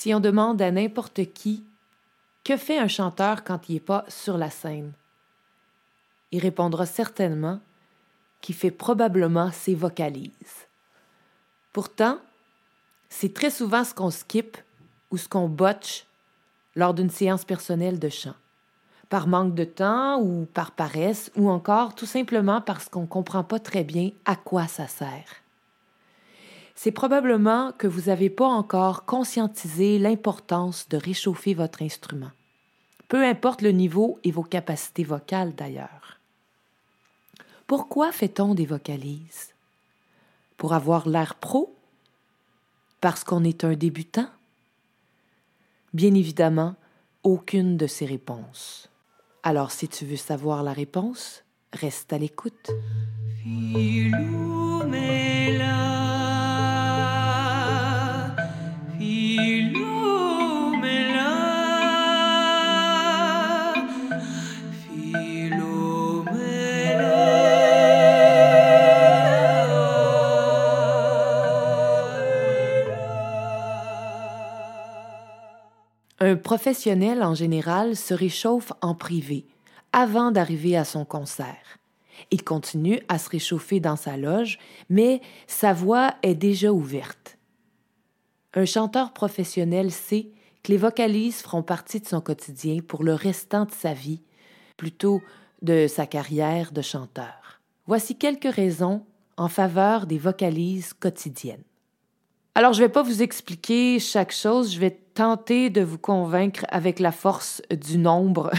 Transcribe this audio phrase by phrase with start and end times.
[0.00, 1.62] Si on demande à n'importe qui
[2.42, 4.94] que fait un chanteur quand il n'est pas sur la scène,
[6.32, 7.60] il répondra certainement
[8.40, 10.68] qu'il fait probablement ses vocalises.
[11.74, 12.18] Pourtant,
[13.10, 14.56] c'est très souvent ce qu'on skip
[15.10, 16.06] ou ce qu'on botche
[16.76, 18.36] lors d'une séance personnelle de chant,
[19.10, 23.44] par manque de temps ou par paresse ou encore tout simplement parce qu'on ne comprend
[23.44, 25.42] pas très bien à quoi ça sert.
[26.74, 32.30] C'est probablement que vous n'avez pas encore conscientisé l'importance de réchauffer votre instrument,
[33.08, 36.18] peu importe le niveau et vos capacités vocales d'ailleurs.
[37.66, 39.54] Pourquoi fait-on des vocalises?
[40.56, 41.74] Pour avoir l'air pro?
[43.00, 44.28] Parce qu'on est un débutant?
[45.92, 46.74] Bien évidemment,
[47.22, 48.88] aucune de ces réponses.
[49.42, 51.42] Alors si tu veux savoir la réponse,
[51.72, 52.70] reste à l'écoute.
[76.22, 79.46] Un professionnel en général se réchauffe en privé
[79.92, 81.78] avant d'arriver à son concert.
[82.30, 84.58] Il continue à se réchauffer dans sa loge,
[84.90, 87.38] mais sa voix est déjà ouverte.
[88.52, 90.28] Un chanteur professionnel sait
[90.62, 94.20] que les vocalises feront partie de son quotidien pour le restant de sa vie,
[94.76, 95.22] plutôt
[95.62, 97.62] de sa carrière de chanteur.
[97.86, 99.06] Voici quelques raisons
[99.38, 101.64] en faveur des vocalises quotidiennes.
[102.60, 106.66] Alors, je ne vais pas vous expliquer chaque chose, je vais tenter de vous convaincre
[106.68, 108.50] avec la force du nombre.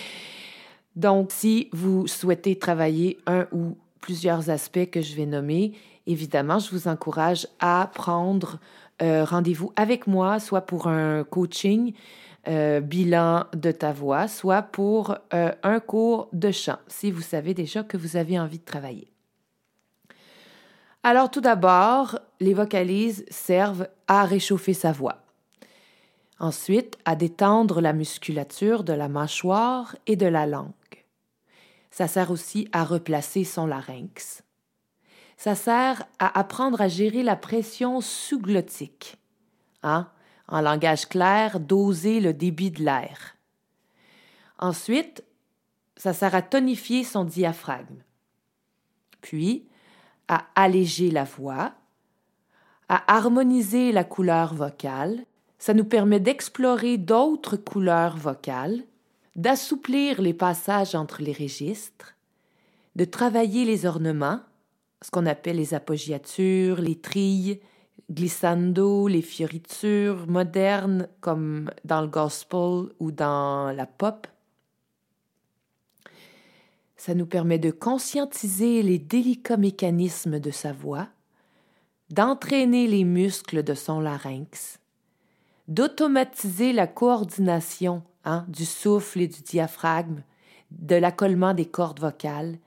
[0.96, 5.74] Donc, si vous souhaitez travailler un ou plusieurs aspects que je vais nommer,
[6.08, 8.58] évidemment, je vous encourage à prendre
[9.00, 11.92] euh, rendez-vous avec moi, soit pour un coaching,
[12.48, 17.54] euh, bilan de ta voix, soit pour euh, un cours de chant, si vous savez
[17.54, 19.06] déjà que vous avez envie de travailler.
[21.02, 25.24] Alors tout d'abord, les vocalises servent à réchauffer sa voix.
[26.38, 30.72] Ensuite, à détendre la musculature de la mâchoire et de la langue.
[31.90, 34.42] Ça sert aussi à replacer son larynx.
[35.36, 39.16] Ça sert à apprendre à gérer la pression sous-glottique.
[39.82, 40.08] Hein?
[40.48, 43.36] En langage clair, doser le débit de l'air.
[44.58, 45.24] Ensuite,
[45.96, 48.02] ça sert à tonifier son diaphragme.
[49.22, 49.69] Puis,
[50.30, 51.72] à alléger la voix,
[52.88, 55.24] à harmoniser la couleur vocale.
[55.58, 58.84] Ça nous permet d'explorer d'autres couleurs vocales,
[59.34, 62.14] d'assouplir les passages entre les registres,
[62.94, 64.38] de travailler les ornements,
[65.02, 67.60] ce qu'on appelle les appoggiatures, les trilles,
[68.08, 74.28] glissando, les fioritures modernes comme dans le gospel ou dans la pop,
[77.00, 81.08] ça nous permet de conscientiser les délicats mécanismes de sa voix,
[82.10, 84.80] d'entraîner les muscles de son larynx,
[85.66, 90.22] d'automatiser la coordination hein, du souffle et du diaphragme,
[90.72, 92.58] de l'accollement des cordes vocales,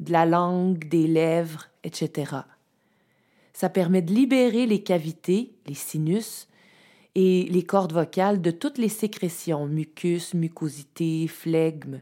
[0.00, 2.32] de la langue, des lèvres, etc.
[3.52, 6.48] Ça permet de libérer les cavités, les sinus,
[7.14, 12.00] et les cordes vocales de toutes les sécrétions, mucus, mucosité, flegme,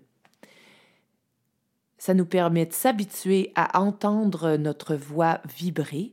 [1.98, 6.12] ça nous permet de s'habituer à entendre notre voix vibrer,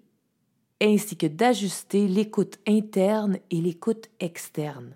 [0.81, 4.95] ainsi que d'ajuster l'écoute interne et l'écoute externe.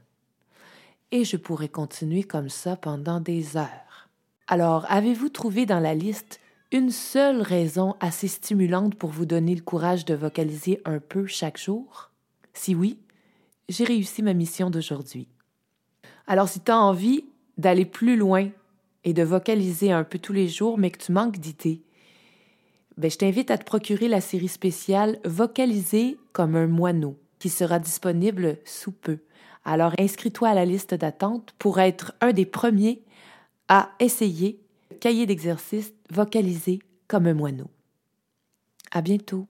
[1.12, 4.10] Et je pourrais continuer comme ça pendant des heures.
[4.48, 6.40] Alors, avez-vous trouvé dans la liste
[6.72, 11.58] une seule raison assez stimulante pour vous donner le courage de vocaliser un peu chaque
[11.58, 12.12] jour?
[12.54, 13.00] Si oui,
[13.70, 15.28] j'ai réussi ma mission d'aujourd'hui.
[16.28, 17.26] Alors, si tu as envie
[17.58, 18.50] d'aller plus loin
[19.08, 21.82] et de vocaliser un peu tous les jours, mais que tu manques d'idées,
[22.98, 27.80] ben, je t'invite à te procurer la série spéciale Vocaliser comme un moineau, qui sera
[27.80, 29.20] disponible sous peu.
[29.64, 33.02] Alors inscris-toi à la liste d'attente pour être un des premiers
[33.70, 34.60] à essayer
[34.92, 37.70] le cahier d'exercice Vocaliser comme un moineau.
[38.92, 39.48] À bientôt.